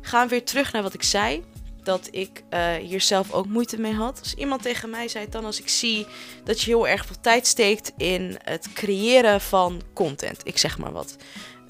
Gaan 0.00 0.22
we 0.24 0.30
weer 0.30 0.44
terug 0.44 0.72
naar 0.72 0.82
wat 0.82 0.94
ik 0.94 1.02
zei. 1.02 1.44
dat 1.82 2.08
ik 2.10 2.42
uh, 2.50 2.74
hier 2.74 3.00
zelf 3.00 3.32
ook 3.32 3.46
moeite 3.46 3.80
mee 3.80 3.94
had. 3.94 4.18
Als 4.18 4.34
iemand 4.34 4.62
tegen 4.62 4.90
mij 4.90 5.08
zei, 5.08 5.28
dan 5.28 5.44
als 5.44 5.60
ik 5.60 5.68
zie 5.68 6.06
dat 6.44 6.60
je 6.60 6.70
heel 6.70 6.88
erg 6.88 7.06
veel 7.06 7.20
tijd 7.20 7.46
steekt 7.46 7.92
in 7.96 8.38
het 8.42 8.72
creëren 8.72 9.40
van 9.40 9.82
content. 9.94 10.40
Ik 10.44 10.58
zeg 10.58 10.78
maar 10.78 10.92
wat. 10.92 11.16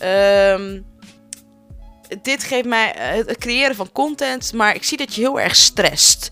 Um, 0.02 0.86
dit 2.22 2.44
geeft 2.44 2.66
mij 2.66 2.94
uh, 2.96 3.26
het 3.26 3.38
creëren 3.38 3.74
van 3.74 3.92
content, 3.92 4.52
maar 4.52 4.74
ik 4.74 4.84
zie 4.84 4.98
dat 4.98 5.14
je 5.14 5.20
heel 5.20 5.40
erg 5.40 5.56
stresst. 5.56 6.28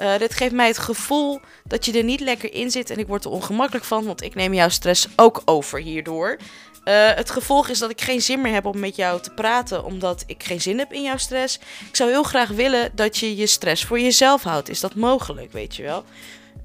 Uh, 0.00 0.18
dit 0.18 0.34
geeft 0.34 0.52
mij 0.52 0.66
het 0.66 0.78
gevoel 0.78 1.40
dat 1.64 1.84
je 1.84 1.92
er 1.92 2.04
niet 2.04 2.20
lekker 2.20 2.52
in 2.52 2.70
zit 2.70 2.90
en 2.90 2.98
ik 2.98 3.06
word 3.06 3.24
er 3.24 3.30
ongemakkelijk 3.30 3.84
van, 3.84 4.04
want 4.04 4.22
ik 4.22 4.34
neem 4.34 4.54
jouw 4.54 4.68
stress 4.68 5.08
ook 5.16 5.42
over 5.44 5.80
hierdoor. 5.80 6.38
Uh, 6.84 7.10
het 7.14 7.30
gevolg 7.30 7.68
is 7.68 7.78
dat 7.78 7.90
ik 7.90 8.00
geen 8.00 8.20
zin 8.20 8.40
meer 8.40 8.52
heb 8.52 8.64
om 8.64 8.78
met 8.78 8.96
jou 8.96 9.20
te 9.20 9.30
praten, 9.30 9.84
omdat 9.84 10.24
ik 10.26 10.42
geen 10.42 10.60
zin 10.60 10.78
heb 10.78 10.92
in 10.92 11.02
jouw 11.02 11.16
stress. 11.16 11.58
Ik 11.88 11.96
zou 11.96 12.10
heel 12.10 12.22
graag 12.22 12.48
willen 12.48 12.90
dat 12.94 13.18
je 13.18 13.36
je 13.36 13.46
stress 13.46 13.84
voor 13.84 14.00
jezelf 14.00 14.42
houdt. 14.42 14.68
Is 14.68 14.80
dat 14.80 14.94
mogelijk, 14.94 15.52
weet 15.52 15.76
je 15.76 15.82
wel? 15.82 16.04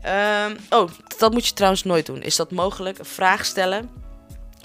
Uh, 0.05 0.45
oh, 0.69 0.89
dat 1.17 1.31
moet 1.31 1.47
je 1.47 1.53
trouwens 1.53 1.83
nooit 1.83 2.05
doen. 2.05 2.21
Is 2.21 2.35
dat 2.35 2.51
mogelijk? 2.51 2.99
Een 2.99 3.05
vraag 3.05 3.45
stellen. 3.45 4.04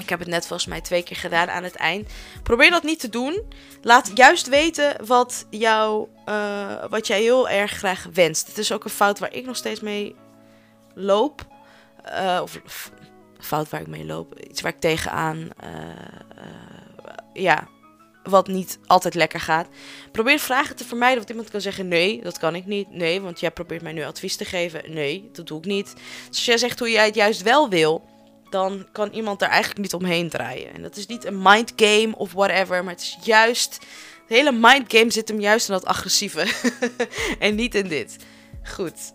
Ik 0.01 0.09
heb 0.09 0.19
het 0.19 0.29
net 0.29 0.47
volgens 0.47 0.69
mij 0.69 0.81
twee 0.81 1.03
keer 1.03 1.17
gedaan 1.17 1.51
aan 1.51 1.63
het 1.63 1.75
eind. 1.75 2.09
Probeer 2.43 2.71
dat 2.71 2.83
niet 2.83 3.01
te 3.01 3.09
doen. 3.09 3.43
Laat 3.83 4.11
juist 4.15 4.49
weten 4.49 5.07
wat, 5.07 5.47
jou, 5.51 6.09
uh, 6.29 6.85
wat 6.89 7.07
jij 7.07 7.21
heel 7.21 7.49
erg 7.49 7.71
graag 7.71 8.07
wenst. 8.13 8.47
Het 8.47 8.59
is 8.59 8.73
ook 8.73 8.85
een 8.85 8.91
fout 8.91 9.19
waar 9.19 9.35
ik 9.35 9.47
nog 9.47 9.57
steeds 9.57 9.81
mee 9.81 10.15
loop. 10.95 11.47
Uh, 12.07 12.41
of 12.43 12.61
fout 13.39 13.69
waar 13.69 13.81
ik 13.81 13.87
mee 13.87 14.05
loop. 14.05 14.41
Iets 14.41 14.61
waar 14.61 14.73
ik 14.73 14.81
tegenaan. 14.81 15.49
Uh, 15.65 15.69
ja, 17.33 17.69
wat 18.23 18.47
niet 18.47 18.79
altijd 18.87 19.15
lekker 19.15 19.41
gaat. 19.41 19.69
Probeer 20.13 20.39
vragen 20.39 20.77
te 20.77 20.85
vermijden. 20.85 21.19
Want 21.19 21.31
iemand 21.31 21.51
kan 21.51 21.61
zeggen: 21.61 21.89
Nee, 21.89 22.23
dat 22.23 22.39
kan 22.39 22.55
ik 22.55 22.67
niet. 22.67 22.91
Nee, 22.91 23.21
want 23.21 23.41
jij 23.41 23.51
probeert 23.51 23.83
mij 23.83 23.93
nu 23.93 24.05
advies 24.05 24.37
te 24.37 24.45
geven. 24.45 24.93
Nee, 24.93 25.29
dat 25.33 25.47
doe 25.47 25.59
ik 25.59 25.65
niet. 25.65 25.95
Dus 26.29 26.37
als 26.37 26.45
jij 26.45 26.59
zegt 26.59 26.79
hoe 26.79 26.91
jij 26.91 27.07
het 27.07 27.15
juist 27.15 27.43
wel 27.43 27.69
wil 27.69 28.09
dan 28.51 28.87
kan 28.93 29.11
iemand 29.13 29.43
er 29.43 29.49
eigenlijk 29.49 29.81
niet 29.81 29.95
omheen 29.95 30.29
draaien. 30.29 30.75
En 30.75 30.83
dat 30.83 30.97
is 30.97 31.07
niet 31.07 31.25
een 31.25 31.43
mind 31.43 31.73
game 31.77 32.17
of 32.17 32.33
whatever, 32.33 32.85
maar 32.85 32.93
het 32.93 33.03
is 33.03 33.19
juist. 33.23 33.79
De 34.29 34.35
hele 34.35 34.53
mind 34.53 34.85
game 34.93 35.11
zit 35.11 35.29
hem 35.29 35.41
juist 35.41 35.69
in 35.69 35.75
dat 35.75 35.85
agressieve. 35.85 36.53
en 37.39 37.55
niet 37.55 37.75
in 37.75 37.89
dit. 37.89 38.17
Goed. 38.63 39.13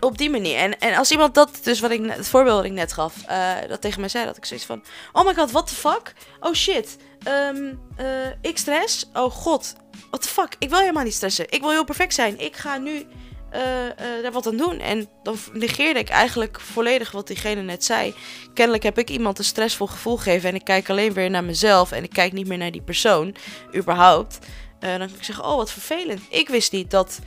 Op 0.00 0.18
die 0.18 0.30
manier. 0.30 0.56
En, 0.56 0.78
en 0.78 0.94
als 0.94 1.10
iemand 1.10 1.34
dat, 1.34 1.58
dus 1.62 1.80
wat 1.80 1.90
ik, 1.90 2.10
het 2.10 2.28
voorbeeld 2.28 2.56
dat 2.56 2.64
ik 2.64 2.72
net 2.72 2.92
gaf, 2.92 3.14
uh, 3.30 3.54
dat 3.68 3.80
tegen 3.80 4.00
mij 4.00 4.08
zei, 4.08 4.24
dat 4.24 4.36
ik 4.36 4.44
zoiets 4.44 4.66
van: 4.66 4.82
Oh 5.12 5.26
my 5.26 5.34
god, 5.34 5.50
what 5.50 5.66
the 5.66 5.74
fuck? 5.74 6.12
Oh 6.40 6.54
shit. 6.54 6.96
Um, 7.28 7.80
uh, 8.00 8.06
ik 8.40 8.58
stress? 8.58 9.08
Oh 9.12 9.30
god. 9.30 9.74
What 10.10 10.22
the 10.22 10.28
fuck? 10.28 10.56
Ik 10.58 10.68
wil 10.68 10.78
helemaal 10.78 11.04
niet 11.04 11.14
stressen. 11.14 11.50
Ik 11.50 11.60
wil 11.60 11.70
heel 11.70 11.84
perfect 11.84 12.14
zijn. 12.14 12.40
Ik 12.40 12.56
ga 12.56 12.78
nu 12.78 13.06
uh, 13.52 14.22
daar 14.22 14.32
wat 14.32 14.46
aan 14.46 14.56
doen. 14.56 14.78
En 14.78 15.08
dan 15.22 15.36
negeerde 15.52 15.98
ik 15.98 16.08
eigenlijk 16.08 16.60
volledig 16.60 17.10
wat 17.10 17.26
diegene 17.26 17.62
net 17.62 17.84
zei. 17.84 18.14
Kennelijk 18.54 18.82
heb 18.82 18.98
ik 18.98 19.10
iemand 19.10 19.38
een 19.38 19.44
stressvol 19.44 19.86
gevoel 19.86 20.16
gegeven 20.16 20.48
en 20.48 20.54
ik 20.54 20.64
kijk 20.64 20.90
alleen 20.90 21.12
weer 21.12 21.30
naar 21.30 21.44
mezelf 21.44 21.92
en 21.92 22.02
ik 22.02 22.10
kijk 22.10 22.32
niet 22.32 22.46
meer 22.46 22.58
naar 22.58 22.70
die 22.70 22.82
persoon, 22.82 23.34
überhaupt. 23.74 24.38
Uh, 24.80 24.90
dan 24.90 24.98
kan 24.98 25.16
ik 25.16 25.24
zeggen, 25.24 25.44
oh 25.44 25.56
wat 25.56 25.70
vervelend. 25.70 26.20
Ik 26.28 26.48
wist 26.48 26.72
niet 26.72 26.90
dat 26.90 27.18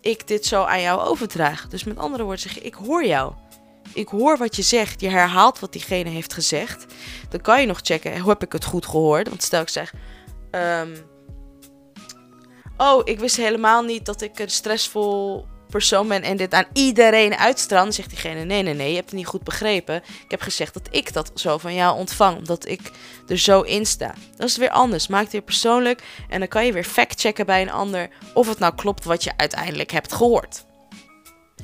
ik 0.00 0.26
dit 0.26 0.46
zo 0.46 0.62
aan 0.62 0.80
jou 0.80 1.00
overdraag. 1.00 1.68
Dus 1.68 1.84
met 1.84 1.98
andere 1.98 2.22
woorden 2.22 2.42
zeg 2.42 2.54
je, 2.54 2.60
ik 2.60 2.74
hoor 2.74 3.04
jou. 3.04 3.32
Ik 3.92 4.08
hoor 4.08 4.36
wat 4.36 4.56
je 4.56 4.62
zegt. 4.62 5.00
Je 5.00 5.08
herhaalt 5.08 5.58
wat 5.58 5.72
diegene 5.72 6.10
heeft 6.10 6.32
gezegd. 6.32 6.86
Dan 7.28 7.40
kan 7.40 7.60
je 7.60 7.66
nog 7.66 7.78
checken, 7.82 8.24
heb 8.24 8.42
ik 8.42 8.52
het 8.52 8.64
goed 8.64 8.86
gehoord? 8.86 9.28
Want 9.28 9.42
stel 9.42 9.60
ik 9.60 9.68
zeg... 9.68 9.92
Um, 10.50 10.94
oh, 12.76 13.00
ik 13.04 13.18
wist 13.18 13.36
helemaal 13.36 13.82
niet 13.82 14.06
dat 14.06 14.20
ik 14.20 14.38
een 14.38 14.50
stressvol 14.50 15.46
persoon 15.76 16.10
en 16.10 16.36
dit 16.36 16.54
aan 16.54 16.64
iedereen 16.72 17.36
uitstraal, 17.36 17.92
zegt 17.92 18.08
diegene: 18.10 18.44
nee, 18.44 18.62
nee, 18.62 18.74
nee, 18.74 18.88
je 18.88 18.94
hebt 18.94 19.10
het 19.10 19.18
niet 19.18 19.26
goed 19.26 19.44
begrepen. 19.44 19.96
Ik 19.96 20.30
heb 20.30 20.40
gezegd 20.40 20.74
dat 20.74 20.88
ik 20.90 21.12
dat 21.12 21.30
zo 21.34 21.58
van 21.58 21.74
jou 21.74 21.96
ontvang, 21.96 22.36
omdat 22.36 22.68
ik 22.68 22.80
er 23.26 23.38
zo 23.38 23.60
in 23.60 23.86
sta. 23.86 24.14
Dat 24.36 24.48
is 24.48 24.56
weer 24.56 24.70
anders. 24.70 25.06
Maak 25.06 25.22
het 25.22 25.32
weer 25.32 25.42
persoonlijk 25.42 26.02
en 26.28 26.38
dan 26.38 26.48
kan 26.48 26.66
je 26.66 26.72
weer 26.72 26.84
factchecken 26.84 27.46
bij 27.46 27.62
een 27.62 27.70
ander 27.70 28.08
of 28.34 28.48
het 28.48 28.58
nou 28.58 28.74
klopt 28.74 29.04
wat 29.04 29.24
je 29.24 29.32
uiteindelijk 29.36 29.90
hebt 29.90 30.12
gehoord. 30.12 30.64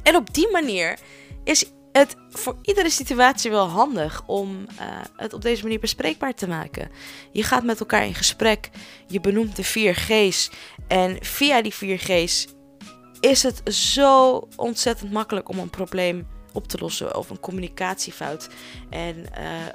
En 0.02 0.16
op 0.16 0.34
die 0.34 0.50
manier 0.50 0.98
is 1.44 1.64
het 1.92 2.16
voor 2.30 2.56
iedere 2.62 2.90
situatie 2.90 3.50
wel 3.50 3.68
handig 3.68 4.22
om 4.26 4.66
uh, 4.80 4.86
het 5.16 5.32
op 5.32 5.42
deze 5.42 5.62
manier 5.62 5.80
bespreekbaar 5.80 6.34
te 6.34 6.48
maken. 6.48 6.90
Je 7.32 7.42
gaat 7.42 7.64
met 7.64 7.80
elkaar 7.80 8.06
in 8.06 8.14
gesprek, 8.14 8.70
je 9.06 9.20
benoemt 9.20 9.56
de 9.56 9.64
vier 9.64 9.94
G's 9.94 10.50
en 10.88 11.16
via 11.20 11.62
die 11.62 11.74
vier 11.74 11.98
G's 11.98 12.46
is 13.22 13.42
het 13.42 13.74
zo 13.74 14.48
ontzettend 14.56 15.12
makkelijk 15.12 15.48
om 15.48 15.58
een 15.58 15.70
probleem 15.70 16.26
op 16.52 16.68
te 16.68 16.78
lossen 16.80 17.16
of 17.16 17.30
een 17.30 17.40
communicatiefout. 17.40 18.48
En 18.90 19.16
uh, 19.16 19.26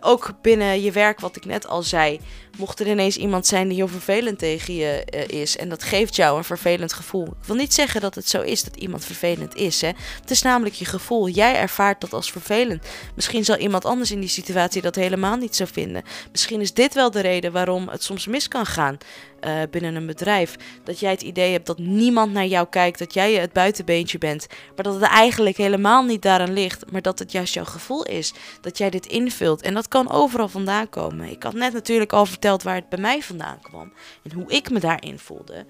ook 0.01 0.33
binnen 0.41 0.81
je 0.81 0.91
werk, 0.91 1.19
wat 1.19 1.35
ik 1.35 1.45
net 1.45 1.67
al 1.67 1.83
zei, 1.83 2.19
mocht 2.57 2.79
er 2.79 2.87
ineens 2.87 3.17
iemand 3.17 3.47
zijn 3.47 3.67
die 3.67 3.77
heel 3.77 3.87
vervelend 3.87 4.39
tegen 4.39 4.73
je 4.73 5.07
uh, 5.13 5.39
is 5.41 5.57
en 5.57 5.69
dat 5.69 5.83
geeft 5.83 6.15
jou 6.15 6.37
een 6.37 6.43
vervelend 6.43 6.93
gevoel. 6.93 7.25
Ik 7.25 7.45
wil 7.45 7.55
niet 7.55 7.73
zeggen 7.73 8.01
dat 8.01 8.15
het 8.15 8.29
zo 8.29 8.41
is 8.41 8.63
dat 8.63 8.75
iemand 8.75 9.05
vervelend 9.05 9.55
is. 9.55 9.81
Hè? 9.81 9.91
Het 10.21 10.31
is 10.31 10.41
namelijk 10.41 10.75
je 10.75 10.85
gevoel. 10.85 11.29
Jij 11.29 11.55
ervaart 11.55 12.01
dat 12.01 12.13
als 12.13 12.31
vervelend. 12.31 12.87
Misschien 13.15 13.45
zal 13.45 13.57
iemand 13.57 13.85
anders 13.85 14.11
in 14.11 14.19
die 14.19 14.29
situatie 14.29 14.81
dat 14.81 14.95
helemaal 14.95 15.35
niet 15.35 15.55
zo 15.55 15.65
vinden. 15.71 16.03
Misschien 16.31 16.61
is 16.61 16.73
dit 16.73 16.93
wel 16.93 17.11
de 17.11 17.21
reden 17.21 17.51
waarom 17.51 17.87
het 17.87 18.03
soms 18.03 18.27
mis 18.27 18.47
kan 18.47 18.65
gaan. 18.65 18.97
Uh, 19.45 19.61
binnen 19.71 19.95
een 19.95 20.05
bedrijf. 20.05 20.55
Dat 20.83 20.99
jij 20.99 21.11
het 21.11 21.21
idee 21.21 21.51
hebt 21.51 21.65
dat 21.65 21.77
niemand 21.77 22.33
naar 22.33 22.45
jou 22.45 22.67
kijkt, 22.69 22.99
dat 22.99 23.13
jij 23.13 23.33
het 23.33 23.53
buitenbeentje 23.53 24.17
bent, 24.17 24.47
maar 24.75 24.83
dat 24.83 24.93
het 24.93 25.03
eigenlijk 25.03 25.57
helemaal 25.57 26.03
niet 26.03 26.21
daaraan 26.21 26.53
ligt, 26.53 26.91
maar 26.91 27.01
dat 27.01 27.19
het 27.19 27.31
juist 27.31 27.53
jouw 27.53 27.65
gevoel 27.65 28.03
is 28.03 28.33
dat 28.61 28.77
jij 28.77 28.89
dit 28.89 29.05
invult. 29.05 29.61
En 29.61 29.73
dat 29.73 29.87
kan 29.87 30.11
overal 30.11 30.47
vandaan 30.47 30.89
komen. 30.89 31.29
Ik 31.29 31.43
had 31.43 31.53
net 31.53 31.73
natuurlijk 31.73 32.13
al 32.13 32.25
verteld 32.25 32.63
waar 32.63 32.75
het 32.75 32.89
bij 32.89 32.99
mij 32.99 33.21
vandaan 33.21 33.59
kwam 33.61 33.93
en 34.23 34.31
hoe 34.31 34.51
ik 34.51 34.69
me 34.69 34.79
daarin 34.79 35.19
voelde. 35.19 35.65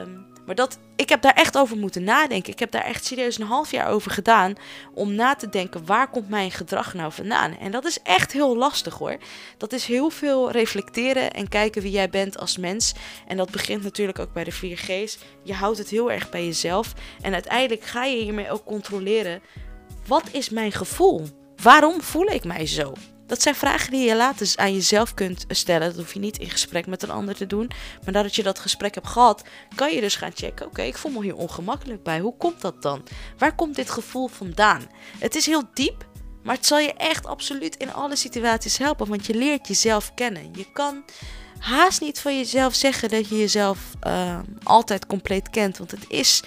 Um, 0.00 0.26
maar 0.46 0.54
dat, 0.54 0.78
ik 0.96 1.08
heb 1.08 1.22
daar 1.22 1.34
echt 1.34 1.58
over 1.58 1.76
moeten 1.76 2.04
nadenken. 2.04 2.52
Ik 2.52 2.58
heb 2.58 2.70
daar 2.70 2.84
echt 2.84 3.04
serieus 3.04 3.38
een 3.38 3.46
half 3.46 3.70
jaar 3.70 3.88
over 3.88 4.10
gedaan. 4.10 4.54
Om 4.94 5.14
na 5.14 5.34
te 5.34 5.48
denken, 5.48 5.86
waar 5.86 6.10
komt 6.10 6.28
mijn 6.28 6.50
gedrag 6.50 6.94
nou 6.94 7.12
vandaan? 7.12 7.58
En 7.58 7.70
dat 7.70 7.84
is 7.84 8.02
echt 8.02 8.32
heel 8.32 8.56
lastig 8.56 8.94
hoor. 8.94 9.16
Dat 9.56 9.72
is 9.72 9.84
heel 9.84 10.10
veel 10.10 10.50
reflecteren 10.50 11.30
en 11.30 11.48
kijken 11.48 11.82
wie 11.82 11.90
jij 11.90 12.10
bent 12.10 12.38
als 12.38 12.56
mens. 12.56 12.94
En 13.26 13.36
dat 13.36 13.50
begint 13.50 13.82
natuurlijk 13.82 14.18
ook 14.18 14.32
bij 14.32 14.44
de 14.44 14.52
4G's. 14.52 15.18
Je 15.42 15.54
houdt 15.54 15.78
het 15.78 15.88
heel 15.88 16.10
erg 16.10 16.30
bij 16.30 16.44
jezelf. 16.44 16.92
En 17.20 17.32
uiteindelijk 17.32 17.82
ga 17.82 18.04
je 18.04 18.22
hiermee 18.22 18.50
ook 18.50 18.64
controleren. 18.64 19.42
Wat 20.06 20.24
is 20.32 20.48
mijn 20.48 20.72
gevoel? 20.72 21.26
Waarom 21.62 22.00
voel 22.00 22.26
ik 22.26 22.44
mij 22.44 22.66
zo? 22.66 22.92
Dat 23.30 23.42
zijn 23.42 23.54
vragen 23.54 23.90
die 23.90 24.08
je 24.08 24.16
later 24.16 24.52
aan 24.54 24.72
jezelf 24.72 25.14
kunt 25.14 25.44
stellen. 25.48 25.88
Dat 25.88 25.96
hoef 25.96 26.12
je 26.12 26.18
niet 26.18 26.38
in 26.38 26.50
gesprek 26.50 26.86
met 26.86 27.02
een 27.02 27.10
ander 27.10 27.34
te 27.34 27.46
doen. 27.46 27.70
Maar 28.04 28.12
nadat 28.12 28.36
je 28.36 28.42
dat 28.42 28.58
gesprek 28.58 28.94
hebt 28.94 29.06
gehad, 29.06 29.44
kan 29.74 29.94
je 29.94 30.00
dus 30.00 30.16
gaan 30.16 30.32
checken. 30.34 30.66
Oké, 30.66 30.82
ik 30.82 30.96
voel 30.96 31.12
me 31.12 31.22
hier 31.22 31.36
ongemakkelijk 31.36 32.02
bij. 32.02 32.20
Hoe 32.20 32.36
komt 32.36 32.60
dat 32.60 32.82
dan? 32.82 33.02
Waar 33.38 33.54
komt 33.54 33.76
dit 33.76 33.90
gevoel 33.90 34.28
vandaan? 34.28 34.86
Het 35.18 35.34
is 35.34 35.46
heel 35.46 35.62
diep, 35.74 36.06
maar 36.42 36.54
het 36.54 36.66
zal 36.66 36.78
je 36.78 36.92
echt 36.92 37.26
absoluut 37.26 37.76
in 37.76 37.92
alle 37.92 38.16
situaties 38.16 38.78
helpen. 38.78 39.08
Want 39.08 39.26
je 39.26 39.34
leert 39.34 39.68
jezelf 39.68 40.14
kennen. 40.14 40.50
Je 40.52 40.66
kan 40.72 41.04
haast 41.58 42.00
niet 42.00 42.20
van 42.20 42.36
jezelf 42.36 42.74
zeggen 42.74 43.08
dat 43.08 43.28
je 43.28 43.38
jezelf 43.38 43.78
uh, 44.06 44.38
altijd 44.62 45.06
compleet 45.06 45.50
kent. 45.50 45.78
Want 45.78 45.90
het 45.90 46.04
is 46.08 46.42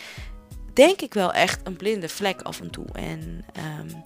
denk 0.74 1.02
ik 1.02 1.14
wel 1.14 1.34
echt 1.34 1.60
een 1.64 1.76
blinde 1.76 2.10
vlek 2.10 2.42
af 2.42 2.62
en 2.62 2.70
toe. 2.70 2.86
En 2.94 3.46
um, 3.80 4.02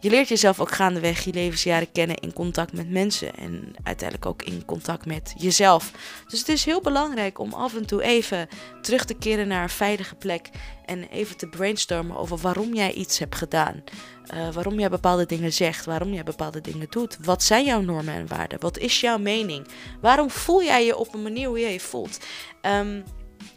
je 0.00 0.10
leert 0.10 0.28
jezelf 0.28 0.60
ook 0.60 0.70
gaandeweg 0.70 1.24
je 1.24 1.32
levensjaren 1.32 1.92
kennen 1.92 2.16
in 2.16 2.32
contact 2.32 2.72
met 2.72 2.90
mensen 2.90 3.34
en 3.34 3.74
uiteindelijk 3.82 4.28
ook 4.28 4.42
in 4.42 4.64
contact 4.64 5.06
met 5.06 5.34
jezelf. 5.36 5.90
Dus 6.28 6.38
het 6.38 6.48
is 6.48 6.64
heel 6.64 6.80
belangrijk 6.80 7.38
om 7.38 7.52
af 7.52 7.74
en 7.74 7.86
toe 7.86 8.02
even 8.02 8.48
terug 8.82 9.04
te 9.04 9.14
keren 9.14 9.48
naar 9.48 9.62
een 9.62 9.68
veilige 9.68 10.14
plek 10.14 10.50
en 10.84 11.08
even 11.08 11.36
te 11.36 11.48
brainstormen 11.48 12.16
over 12.16 12.38
waarom 12.38 12.74
jij 12.74 12.92
iets 12.92 13.18
hebt 13.18 13.34
gedaan. 13.34 13.82
Uh, 14.34 14.52
waarom 14.52 14.78
jij 14.78 14.88
bepaalde 14.88 15.26
dingen 15.26 15.52
zegt, 15.52 15.84
waarom 15.84 16.12
jij 16.12 16.22
bepaalde 16.22 16.60
dingen 16.60 16.86
doet. 16.90 17.18
Wat 17.20 17.42
zijn 17.42 17.64
jouw 17.64 17.80
normen 17.80 18.14
en 18.14 18.26
waarden? 18.26 18.60
Wat 18.60 18.78
is 18.78 19.00
jouw 19.00 19.18
mening? 19.18 19.66
Waarom 20.00 20.30
voel 20.30 20.62
jij 20.62 20.84
je 20.84 20.96
op 20.96 21.14
een 21.14 21.22
manier 21.22 21.48
hoe 21.48 21.60
jij 21.60 21.72
je 21.72 21.80
voelt? 21.80 22.18
Um, 22.62 23.04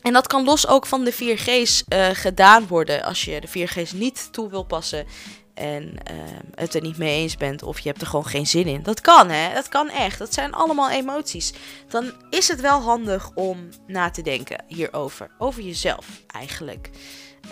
en 0.02 0.14
dat 0.14 0.28
kan 0.28 0.44
los 0.44 0.68
ook 0.68 0.86
van 0.86 1.04
de 1.04 1.14
4G's 1.14 1.84
uh, 1.90 2.10
eh, 2.10 2.16
gedaan 2.16 2.68
worden. 2.68 3.04
Als 3.04 3.26
je 3.26 3.42
de 3.42 3.68
4G's 3.68 3.92
niet 3.92 4.34
toe 4.34 4.50
wil 4.50 4.64
passen 4.64 5.06
en 5.54 5.84
uh, 5.84 6.18
het 6.56 6.74
er 6.74 6.82
niet 6.82 6.98
mee 6.98 7.22
eens 7.22 7.38
bent 7.38 7.64
of 7.64 7.80
je 7.80 7.90
hebt 7.90 8.02
er 8.02 8.08
gewoon 8.08 8.26
geen 8.26 8.48
zin 8.48 8.68
in. 8.68 8.84
Dat 8.84 9.02
kan 9.02 9.30
hè, 9.30 9.54
dat 9.54 9.70
kan 9.70 9.90
echt. 9.90 10.18
Dat 10.18 10.34
zijn 10.34 10.54
allemaal 10.54 10.90
emoties. 10.90 11.54
Dan 11.88 12.12
is 12.30 12.48
het 12.48 12.62
wel 12.62 12.82
handig 12.82 13.32
om 13.36 13.70
na 13.88 14.10
te 14.10 14.22
denken 14.22 14.64
hierover. 14.68 15.32
Over 15.38 15.62
jezelf 15.62 16.06
eigenlijk. 16.28 16.90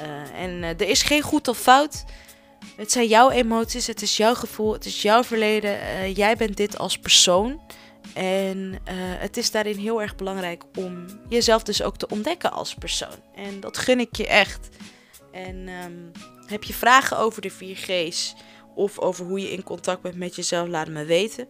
Uh, 0.01 0.41
en 0.41 0.63
er 0.63 0.87
is 0.87 1.01
geen 1.01 1.21
goed 1.21 1.47
of 1.47 1.57
fout. 1.57 2.03
Het 2.75 2.91
zijn 2.91 3.07
jouw 3.07 3.29
emoties, 3.29 3.87
het 3.87 4.01
is 4.01 4.17
jouw 4.17 4.33
gevoel, 4.33 4.73
het 4.73 4.85
is 4.85 5.01
jouw 5.01 5.23
verleden. 5.23 5.77
jij 6.11 6.35
bent 6.35 6.57
dit 6.57 6.77
als 6.77 6.97
persoon. 6.97 7.61
En 8.13 8.79
eh, 8.83 8.95
het 8.97 9.37
is 9.37 9.51
daarin 9.51 9.77
heel 9.77 10.01
erg 10.01 10.15
belangrijk 10.15 10.63
om 10.77 11.05
jezelf 11.29 11.63
dus 11.63 11.81
ook 11.81 11.97
te 11.97 12.07
ontdekken 12.07 12.51
als 12.51 12.73
persoon. 12.73 13.15
En 13.35 13.59
dat 13.59 13.77
gun 13.77 13.99
ik 13.99 14.15
je 14.15 14.27
echt. 14.27 14.69
En 15.31 15.67
ehm, 15.67 16.25
heb 16.45 16.63
je 16.63 16.73
vragen 16.73 17.17
over 17.17 17.41
de 17.41 17.51
4G's 17.51 18.35
of 18.75 18.99
over 18.99 19.25
hoe 19.25 19.39
je 19.39 19.51
in 19.51 19.63
contact 19.63 20.01
bent 20.01 20.15
met 20.15 20.35
jezelf, 20.35 20.67
laat 20.67 20.87
me 20.87 21.05
weten. 21.05 21.47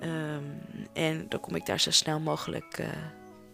Ehm, 0.00 0.44
en 0.92 1.26
dan 1.28 1.40
kom 1.40 1.54
ik 1.54 1.66
daar 1.66 1.80
zo 1.80 1.90
snel 1.90 2.20
mogelijk 2.20 2.78
uh, 2.78 2.86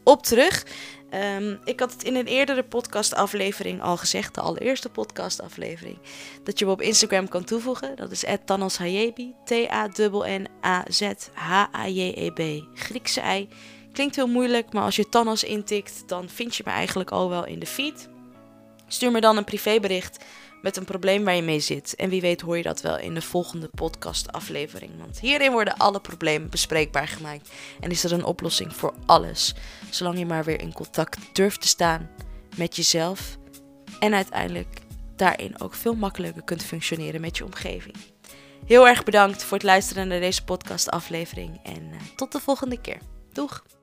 op 0.09 0.23
terug. 0.23 0.67
Ehm, 1.11 1.57
ik 1.65 1.81
had 1.81 1.93
het 1.93 2.05
in 2.05 2.17
een 2.17 2.27
eerdere 2.27 2.62
podcastaflevering 2.62 3.83
al 3.83 3.97
gezegd, 3.97 4.35
de 4.35 4.41
allereerste 4.41 4.88
podcastaflevering, 4.88 5.99
dat 6.45 6.59
je 6.59 6.65
me 6.65 6.71
op 6.71 6.83
Instagram 6.83 7.29
kan 7.29 7.45
toevoegen. 7.45 7.97
Dat 7.97 8.11
is 8.11 8.25
@tanashayebi, 8.45 9.35
T-A-N-N-A-Z-H-A-J-E-B, 9.45 12.41
Griekse 12.75 13.21
ei. 13.21 13.49
Klinkt 13.93 14.17
heel 14.17 14.29
moeilijk, 14.29 14.73
maar 14.73 14.83
als 14.83 14.97
je 14.97 15.09
Tanas 15.09 15.45
intikt, 15.45 16.03
dan 16.07 16.29
vind 16.29 16.57
je 16.57 16.62
me 16.67 16.71
eigenlijk 16.71 17.11
al 17.11 17.29
wel 17.29 17.47
in 17.47 17.59
de 17.59 17.67
feed. 17.67 18.09
Stuur 18.87 19.11
me 19.11 19.21
dan 19.21 19.37
een 19.37 19.45
privébericht 19.45 20.25
met 20.62 20.77
een 20.77 20.85
probleem 20.85 21.25
waar 21.25 21.35
je 21.35 21.43
mee 21.43 21.61
zit. 21.61 21.95
En 21.95 22.09
wie 22.09 22.21
weet 22.21 22.41
hoor 22.41 22.57
je 22.57 22.62
dat 22.62 22.81
wel 22.81 22.99
in 22.99 23.15
de 23.15 23.23
volgende 23.23 23.69
podcastaflevering. 23.69 24.93
Want 24.99 25.21
hierin 25.21 25.53
worden 25.53 25.77
alle 25.77 26.00
problemen 26.00 26.50
bespreekbaar 26.50 27.09
gemaakt. 27.09 27.50
En 27.81 27.91
is 27.91 28.05
er 28.05 28.12
een 28.12 28.25
oplossing 28.25 28.77
voor 28.77 28.95
alles. 29.07 29.55
Zolang 29.91 30.19
je 30.19 30.27
maar 30.27 30.45
weer 30.45 30.61
in 30.61 30.73
contact 30.73 31.19
durft 31.33 31.61
te 31.61 31.69
staan 31.69 32.11
met 32.57 32.77
jezelf. 32.77 33.37
En 34.00 34.15
uiteindelijk 34.15 34.81
daarin 35.17 35.61
ook 35.61 35.75
veel 35.75 35.95
makkelijker 35.95 36.43
kunt 36.45 36.65
functioneren 36.65 37.21
met 37.21 37.37
je 37.37 37.45
omgeving. 37.45 37.97
Heel 38.67 38.88
erg 38.88 39.05
bedankt 39.05 39.45
voor 39.45 39.57
het 39.57 39.67
luisteren 39.67 40.09
naar 40.09 40.21
deze 40.21 40.45
podcastaflevering. 40.45 41.61
En 41.62 41.83
uh, 41.83 42.00
tot 42.17 42.33
de 42.33 42.41
volgende 42.41 42.81
keer. 42.81 42.99
Doeg! 43.33 43.78